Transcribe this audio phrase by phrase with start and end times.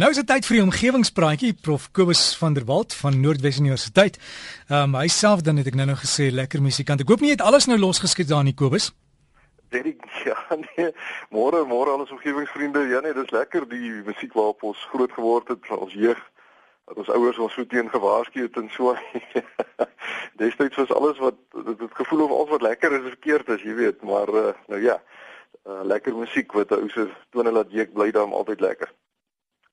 [0.00, 4.14] Nou is dit tyd vir die omgewingspraatjie Prof Kobus van der Walt van Noordwes Universiteit.
[4.70, 7.02] Ehm um, hy self dan het ek nou nou gesê lekker musikant.
[7.04, 8.86] Ek hoop nie jy het alles nou losgeskiet daar in Kobus.
[9.68, 10.86] Derek, ja nee.
[11.36, 12.86] Môre môre al ons omgewingsvriende.
[12.88, 16.22] Ja nee, dis lekker die musiek waarop ons groot geword het ons jeug.
[16.88, 18.96] Dat ons ouers ons so teen gewaarsku het en so.
[20.40, 21.36] Destyds was alles wat
[21.66, 24.96] dit gevoel of alles wat lekker is verkeerd is, jy weet, maar uh, nou ja.
[25.68, 27.04] Uh, lekker musiek wat ou se
[27.36, 28.96] tone laat jeuk bly dan altyd lekker.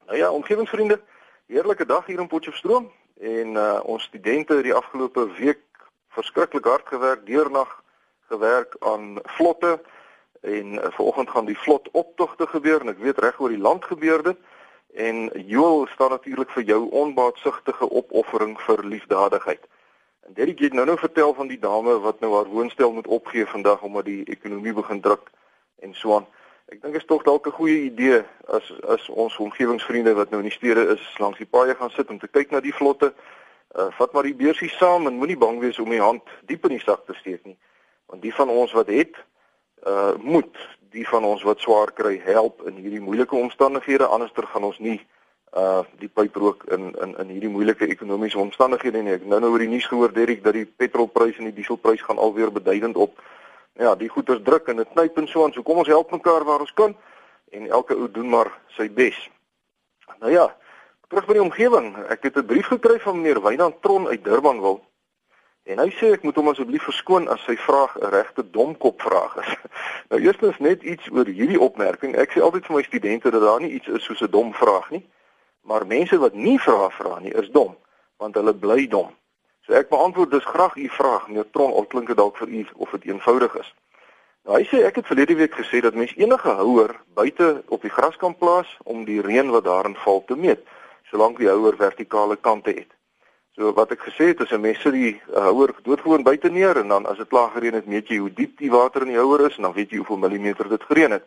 [0.08, 1.02] Nou ja, omgewingsvriende,
[1.46, 5.60] heerlike dag hier in Potchefstroom en uh ons studente het die afgelope week
[6.16, 7.74] verskriklik hard gewerk, deurnag
[8.30, 9.82] gewerk aan vlotte
[10.42, 13.84] en uh, vanoggend gaan die vlot optogte gebeur en ek weet reg oor die land
[13.86, 14.40] gebeur dit
[14.96, 19.68] en Joel staan natuurlik vir jou onbaatsigtige opoffering vir liefdadigheid.
[20.24, 23.46] En Derrick het nou nou vertel van die dame wat nou haar woonstel moet opgee
[23.46, 25.28] vandag omdat die ekonomie begin druk
[25.84, 26.32] en so aan.
[26.68, 30.42] Ek dink dit is tog dalk 'n goeie idee as as ons omgewingsvriende wat nou
[30.42, 33.14] in die stede is langs die paaie gaan sit om te kyk na die vlotte.
[33.76, 36.76] Uh vat maar die beursie saam en moenie bang wees om die hand diep in
[36.76, 37.56] die sak te steek nie.
[38.12, 39.16] Want die van ons wat het,
[39.88, 40.60] uh moet
[40.92, 45.00] die van ons wat swaar kry help in hierdie moeilike omstandighede anderster gaan ons nie
[45.56, 49.16] uh die pyp rook in in in hierdie moeilike ekonomiese omstandighede nie.
[49.16, 52.20] Ek nou nou oor die nuus gehoor Derek dat die petrolprys en die dieselprys gaan
[52.20, 53.24] alweer beduidend op
[53.78, 55.54] ja, die goeders druk en dit knyp en so aan.
[55.54, 56.96] So kom ons help mekaar waar ons kan
[57.52, 59.18] en elke ou doen maar sy bes.
[60.20, 60.48] Nou ja,
[61.08, 61.94] terug by die omgewing.
[62.10, 64.82] Ek het 'n brief gekry van meneer Wynand Tron uit Durban wil.
[65.64, 69.36] En hy sê ek moet hom asseblief verskoon as sy vraag 'n regte domkop vraag
[69.38, 69.56] is.
[70.10, 72.16] nou eerstens net iets oor hierdie opmerking.
[72.16, 74.90] Ek sê altyd vir my studente dat daar nie iets is soos 'n dom vraag
[74.90, 75.04] nie.
[75.62, 77.76] Maar mense wat nie vra vra nie, is dom,
[78.18, 79.12] want hulle bly dom.
[79.68, 82.62] So ek beantwoord dus graag u vraag, meneer Tron, al klink dit dalk vir u
[82.74, 83.74] of dit eenvoudig is.
[84.48, 87.92] Nou hy sê ek het verlede week gesê dat mens enige houer buite op die
[87.92, 90.64] gras kan plaas om die reën wat daarin val te meet,
[91.12, 92.88] solank die houer vertikale kante het.
[93.60, 96.88] So wat ek gesê het is 'n mens sit die houer doodgewoon buite neer en
[96.88, 99.48] dan as dit klaar gereën het, meet jy hoe diep die water in die houer
[99.52, 101.26] is en dan weet jy hoeveel millimeter dit gereën het.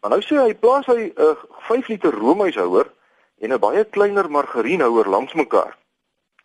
[0.00, 1.36] Maar nou sê hy plaas hy 'n uh,
[1.72, 2.92] 5 liter roomhuishouer
[3.40, 5.78] en 'n baie kleiner margarienhouer langs mekaar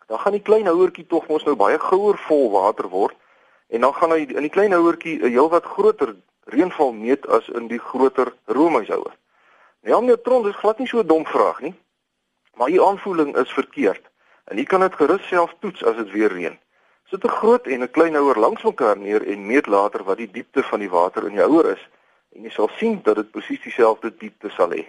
[0.06, 3.16] dan gaan die klein houertjie tog mos nou baie gouer vol water word
[3.68, 7.68] en dan gaan hy in die klein houertjie 'n heelwat groter reënval meet as in
[7.68, 9.14] die groter roomhuishouer.
[9.80, 11.74] Ja, meneer Tron, dis glad nie so 'n dom vraag nie.
[12.54, 14.04] Maar u aanvoeling is verkeerd.
[14.44, 16.58] En u kan dit gerus self toets as dit weer reën.
[17.04, 20.30] Sit 'n groot en 'n klein houer langs mekaar neer en meet later wat die
[20.30, 21.88] diepte van die water in die houer is
[22.34, 24.84] en jy sal sien dat dit presies dieselfde diepte sal hê.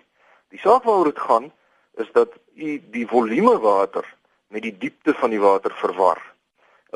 [0.50, 1.52] Die saak waaroor dit gaan
[1.94, 4.16] is dat u die volume water
[4.56, 6.22] met die diepte van die water verwar.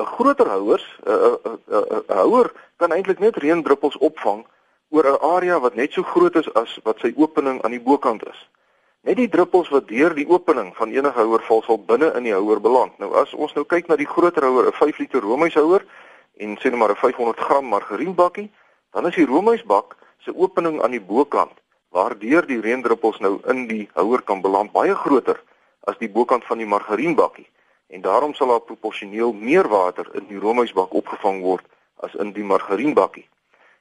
[0.00, 4.46] 'n Groter houers, 'n houer kan eintlik net reendruppels opvang
[4.88, 8.24] oor 'n area wat net so groot is as wat sy opening aan die bokant
[8.32, 8.48] is.
[9.02, 12.32] Net die druppels wat deur die opening van enige houer val sal binne in die
[12.32, 12.98] houer beland.
[12.98, 15.84] Nou as ons nou kyk na die groter houer, 'n 5 liter roomhuishouer
[16.36, 18.50] en sê net maar 'n 500 gram margarienbakkie,
[18.92, 21.56] dan is die roomhuisbak se opening aan die bokant
[21.90, 25.40] waardeur die reendruppels nou in die houer kan beland baie groter
[25.80, 27.48] as die bokant van die margarienbakkie
[27.90, 31.66] en daarom sal daar proporsioneel meer water in die roomhuisbak opgevang word
[32.06, 33.26] as in die margarienbakkie.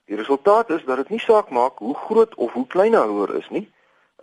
[0.10, 3.36] Die resultaat is dat dit nie saak maak hoe groot of hoe klein 'n houer
[3.36, 3.70] is nie,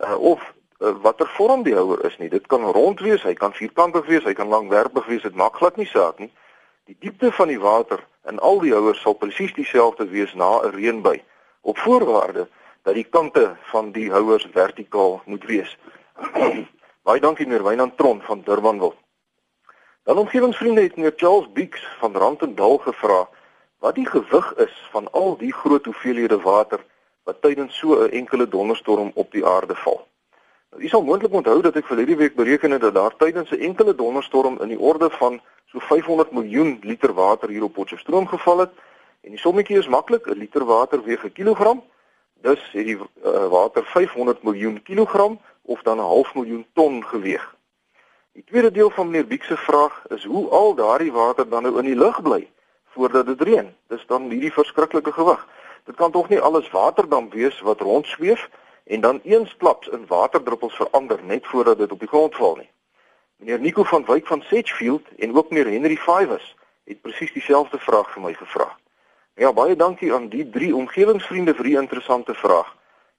[0.03, 2.29] uh, of uh, watter vorm die houer is nie.
[2.29, 5.75] Dit kan rond wees, hy kan vierkantig wees, hy kan langwerpig wees, dit maak glad
[5.77, 6.31] nie saak nie.
[6.85, 10.75] Die diepte van die water in al die houers sal presies dieselfde wees na 'n
[10.75, 11.23] reënbuy
[11.61, 12.47] op voorwaarde
[12.83, 15.77] dat die kante van die houers vertikaal moet wees.
[17.07, 18.95] Baie dankie meneer Wynand Tron van Durbanville.
[20.03, 23.29] Dan omgewingsvriende het meneer Charles Beeks van Randendal gevra
[23.79, 26.83] wat die gewig is van al die groot hoeveelhede water
[27.23, 30.07] wat tydens so 'n enkele donderstorm op die aarde val.
[30.71, 33.63] Nou, u sal moontlik onthou dat ek verlede week bereken het dat daar tydens 'n
[33.69, 38.57] enkele donderstorm in die orde van so 500 miljoen liter water hier op Potchefstroom geval
[38.57, 38.71] het
[39.21, 41.83] en die sommetjie is maklik, 'n liter water weeg 'n kilogram.
[42.41, 47.55] Dus het die uh, water 500 miljoen kilogram of dan 'n half miljoen ton geweg.
[48.31, 51.77] Die tweede deel van meneer Biek se vraag is hoe al daardie water dan nou
[51.77, 52.49] in die lug bly
[52.85, 53.75] voordat dit reën.
[53.87, 55.47] Dis dan hierdie verskriklike gewig.
[55.83, 58.49] Dit kan tog nie alles waterdamp wees wat rondsweef
[58.83, 62.69] en dan eensklaps in waterdruppels verander net voordat dit op die grond val nie.
[63.37, 68.11] Meneer Nico van Wyk van Sedgefield en ook meneer Henry Fivers het presies dieselfde vraag
[68.11, 68.77] vir my gevra.
[69.33, 72.75] Ja, baie dankie aan die drie omgewingsvriende vir die interessante vraag.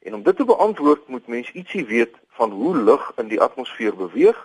[0.09, 3.97] En om dit te beantwoord moet mens ietsie weet van hoe lug in die atmosfeer
[3.97, 4.39] beweeg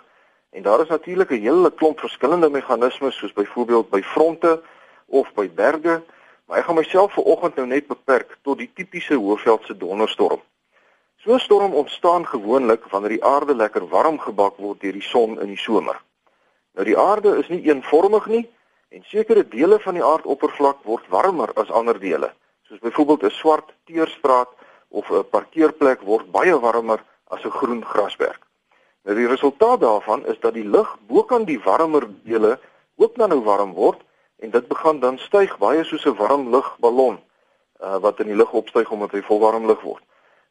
[0.50, 4.62] en daar is natuurlik 'n hele klomp verskillende meganismes soos byvoorbeeld by fronte
[5.06, 6.02] of by berge,
[6.46, 10.40] maar ek gaan myself vanoggend nou net beperk tot die tipiese Hoëveldse donderstorm.
[11.16, 15.40] So 'n storm ontstaan gewoonlik wanneer die aarde lekker warm gebak word deur die son
[15.40, 16.00] in die somer.
[16.74, 18.50] Nou die aarde is nie eenvormig nie
[18.88, 22.32] en sekere dele van die aardoppervlak word warmer as ander dele.
[22.62, 24.48] Soos byvoorbeeld 'n swart teerstraat
[24.98, 27.00] of 'n parkeerplek word baie warmer
[27.34, 28.38] as 'n groen grasberg.
[29.04, 32.58] Nou die resultaat daarvan is dat die lug bokant die warmer dele
[32.96, 34.00] ook dan nou warm word
[34.38, 37.18] en dit begin dan styg baie soos 'n warm lugballon
[37.82, 40.02] uh, wat in die lug opstyg omdat hy vol warm lug word.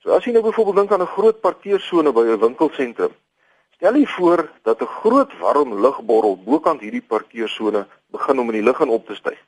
[0.04, 3.14] So as jy nou byvoorbeeld dink aan 'n groot parkeersone by 'n winkelsentrum,
[3.76, 8.68] stel jy voor dat 'n groot warm lugborrel bokant hierdie parkeersone begin om in die
[8.70, 9.40] lug in op te styg.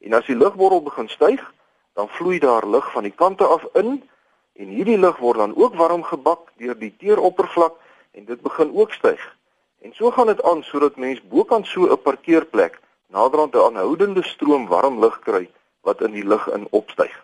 [0.00, 1.52] En as die lugborrel begin styg,
[1.94, 4.02] dan vloei daar lug van die kante af in
[4.58, 7.76] en hierdie lug word dan ook warm gebak deur die teeroppervlak
[8.18, 9.22] en dit begin ook styg.
[9.82, 14.66] En so gaan dit aan sodat mens bokant so 'n parkeerplek naderhand 'n aanhoudende stroom
[14.66, 15.48] warm lug kry
[15.80, 17.14] wat in die lug in opstyg.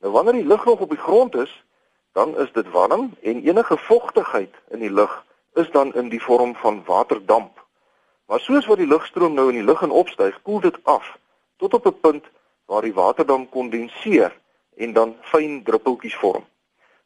[0.00, 1.64] Nou wanneer die lug nog op die grond is,
[2.12, 5.24] dan is dit warm en enige vogtigheid in die lug
[5.54, 7.66] is dan in die vorm van waterdamp.
[8.26, 11.18] Maar soos wat die lugstroom nou in die lug in opstyg, koel dit af
[11.56, 12.24] tot op 'n punt
[12.64, 14.40] waar die waterdamp kondenseer
[14.76, 16.44] en dan fyn druppeltjies vorm.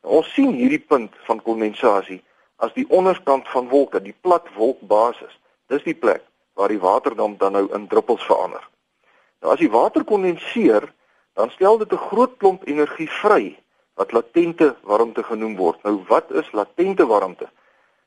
[0.06, 2.20] Ons sien hierdie punt van kondensasie
[2.62, 5.32] as die onderkant van wolke, die plat wolkbasis.
[5.66, 6.22] Dis die plek
[6.54, 8.62] waar die waterdamp dan nou in druppels verander.
[9.42, 10.86] Nou as die water kondenseer,
[11.34, 13.58] dan stel dit 'n groot klomp energie vry
[13.98, 15.82] wat latente warmte genoem word.
[15.82, 17.50] Nou wat is latente warmte?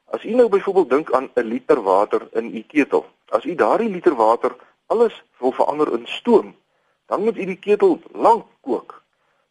[0.06, 3.06] As u nou byvoorbeeld dink aan 'n liter water in u ketel.
[3.30, 4.56] As u daardie liter water
[4.88, 6.56] alles wil verander in stoom,
[7.06, 8.99] dan moet u die ketel lank kook.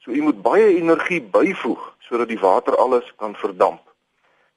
[0.08, 3.82] So u moet baie energie byvoeg sodat die water alles kan verdamp.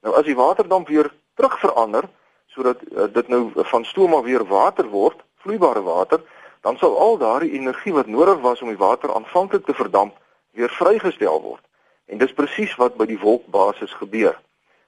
[0.00, 2.08] Nou as die water dan weer terug verander
[2.48, 6.24] sodat uh, dit nou van stoom af weer water word, vloeibare water,
[6.64, 10.16] dan sal al daardie energie wat nodig was om die water aanvanklik te verdamp,
[10.56, 11.64] weer vrygestel word.
[12.08, 14.40] En dis presies wat by die wolkbasis gebeur.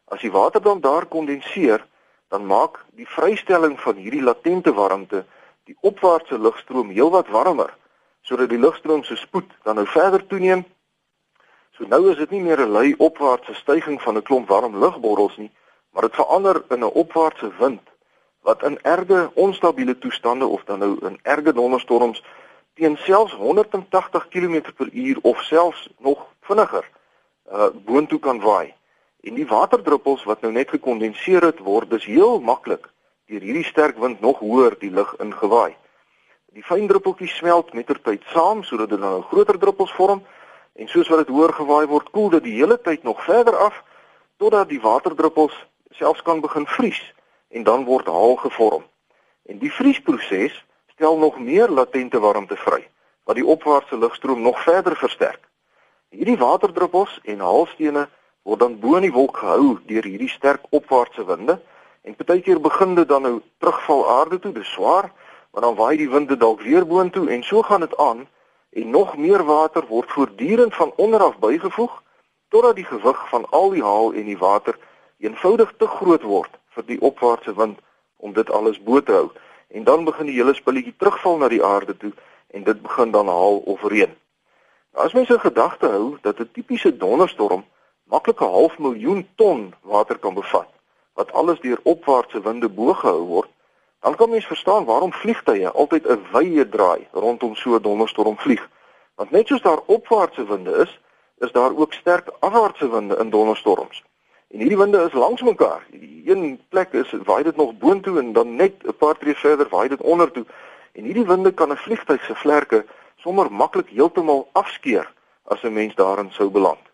[0.09, 1.85] As die water dan daar kondenseer,
[2.33, 5.27] dan maak die vrystelling van hierdie latente warmte
[5.69, 7.77] die opwaartse lugstroom heelwat warmer,
[8.25, 10.65] sodat die lugstroom se spoed dan nou verder toeneem.
[11.77, 15.37] So nou is dit nie meer 'n lui opwaartse stygings van 'n klomp warm lugborrels
[15.37, 15.51] nie,
[15.93, 17.83] maar dit verander in 'n opwaartse wind
[18.43, 22.23] wat in erge onstabiele toestande of dan nou in erge donderstorms
[22.75, 26.89] teen selfs 180 km/h of selfs nog vinniger
[27.53, 28.75] uh boontoe kan waai.
[29.21, 32.91] En die waterdruppels wat nou net gekondenseer het word, dis heel maklik
[33.27, 35.77] deur hierdie sterk wind nog hoër die lug ingewaai.
[36.55, 40.21] Die fyn druppeltjies smelt mettertyd saam sodat dit dan nou groter druppels vorm
[40.79, 43.81] en soos wat dit hoër gewaai word, koel dit die hele tyd nog verder af
[44.39, 45.57] totdat die waterdruppels
[45.99, 47.01] selfs kan begin vries
[47.51, 48.85] en dan word haal gevorm.
[49.51, 50.55] En die vriesproses
[50.95, 52.85] stel nog meer latente warmte vry
[53.27, 55.43] wat die opwaartse lugstroom nog verder versterk.
[56.15, 58.07] Hierdie waterdruppels en haalstene
[58.47, 61.59] word dan bo in die wolk gehou deur hierdie sterk opwaartse winde
[62.07, 65.11] en partykeer begin dit dan nou terugval aarde toe, dis swaar,
[65.55, 68.27] maar dan waai die winde dalk weer boontoe en so gaan dit aan
[68.71, 72.03] en nog meer water word voortdurend van onder af bygevoeg
[72.49, 74.79] totdat die gewig van al die haal en die water
[75.19, 77.79] eenvoudig te groot word vir die opwaartse wind
[78.17, 79.31] om dit alles bo te hou
[79.69, 82.13] en dan begin die hele spulletjie terugval na die aarde toe
[82.51, 84.11] en dit begin dan haal of reën.
[84.93, 87.65] As mens in gedagte hou dat 'n tipiese donderstorm
[88.11, 90.71] maklik 'n half miljoen ton water kan bevat,
[91.15, 93.51] wat alles deur opwaartse winde bo gehou word,
[94.05, 98.69] dan kan mens verstaan waarom vliegtye altyd 'n wye draai rondom so 'n donderstorm vlieg.
[99.15, 101.01] Want net soos daar opwaartse winde is,
[101.39, 104.05] is daar ook sterk afwaartse winde in donderstorms.
[104.51, 105.87] En hierdie winde is langs mekaar.
[105.91, 109.69] Die een plek is waai dit nog boontoe en dan net 'n paar tree verder
[109.69, 110.45] waai dit ondertoe.
[110.93, 112.85] En hierdie winde kan 'n vliegtyg se vlerke
[113.17, 115.13] sommer maklik heeltemal afskeer
[115.45, 116.85] as 'n mens daarin sou beland.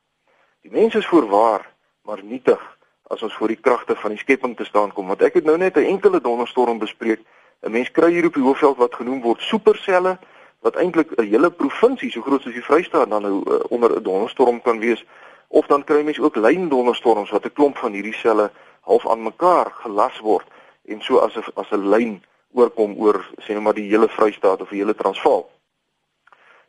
[0.61, 2.79] Die mens is voorwaar, maar nietig
[3.11, 5.57] as ons voor die kragte van die skepping te staan kom, want ek het nou
[5.59, 7.21] net 'n enkele donderstorm bespreek.
[7.63, 10.19] 'n Mens kry hier op die hoofveld wat genoem word superselle
[10.61, 14.03] wat eintlik 'n hele provinsie so groot soos die Vrystaat dan nou uh, onder 'n
[14.03, 15.05] donderstorm kan wees
[15.49, 18.51] of dan kry mens ook lyn donderstorms wat 'n klomp van hierdie selle
[18.81, 20.47] half aan mekaar gelas word
[20.85, 24.61] en so as 'n as 'n lyn oorkom oor sê nou maar die hele Vrystaat
[24.61, 25.51] of die hele Transvaal.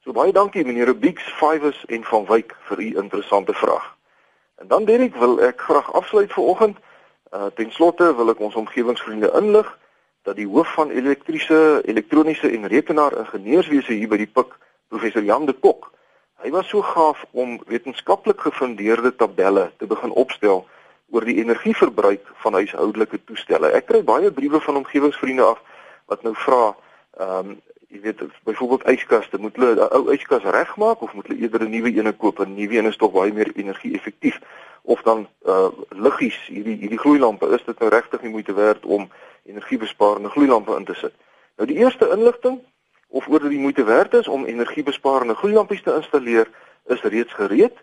[0.03, 3.97] So baie dankie meneer Rubix, Fivers en van Wyk vir u interessante vraag.
[4.61, 6.77] En dan Derek wil ek graag afsluit vir oggend.
[7.33, 9.69] Uh ten slotte wil ek ons omgewingsvriende inlig
[10.21, 14.53] dat die hoof van elektriese, elektroniese en rekenaar-ingenieurswese hier by die PIK,
[14.93, 15.87] professor Jan de Kok,
[16.45, 20.61] hy was so gaaf om wetenskaplik gefundeerde tabelle te begin opstel
[21.09, 23.73] oor die energieverbruik van huishoudelike toestelle.
[23.73, 25.65] Ek kry baie briewe van omgewingsvriende af
[26.13, 26.63] wat nou vra,
[27.17, 27.59] ehm um,
[27.91, 31.69] jy weet byvoorbeeld yskaste, moet hulle 'n ou yskas regmaak of moet hulle eerder 'n
[31.69, 32.39] nuwe een koop?
[32.39, 34.39] 'n Nuwe een is tog baie meer energie-effektief.
[34.81, 39.09] Of dan uh liggies, hierdie hierdie gloeilampe, is dit nou regtig nie moeite werd om
[39.45, 41.13] energiebesparende gloeilampe in te sit?
[41.57, 42.59] Nou die eerste inligting
[43.07, 46.49] of oor dit die moeite werd is om energiebesparende gloeilampies te installeer,
[46.85, 47.75] is reeds gereed.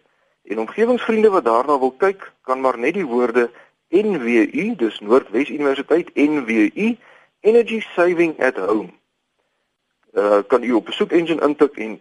[0.44, 3.50] En omgewingsvriende wat daarna wil kyk, kan maar net die woorde
[3.88, 6.96] NWU, dis Noordwes Universiteit NWU,
[7.40, 8.98] Energy Saving at Home
[10.12, 12.00] uh, kan u op 'n soek engine intik en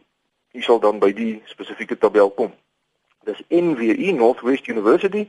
[0.52, 2.54] u sal dan by die spesifieke tabel kom.
[3.24, 5.28] Dis NWU Northwest University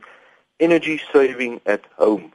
[0.57, 2.29] Energy Saving at Home.